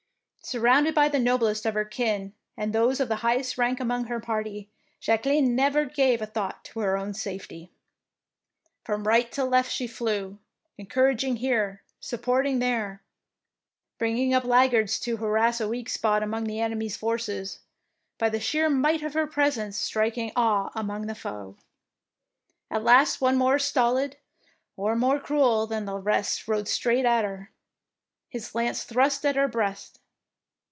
[0.43, 4.19] Surrounded by the noblest of her kin and those of the highest rank among her
[4.19, 4.67] party,
[4.99, 7.71] Jacqueline never gave a thought to her own safety.
[8.83, 10.39] From right to left she flew,
[10.79, 13.01] encour aging here, supporting there,
[13.99, 16.97] bringing 91 DEEDS OF DAEING up laggards to harass a weak spot among the enemy's
[16.97, 17.59] forces,
[18.17, 21.55] by the sheer might of her presence striking awe among the foe.
[22.69, 24.17] At last one more stolid
[24.75, 27.51] or more cruel than the rest rode straight at her,
[28.27, 29.99] his lance thrust at her breast.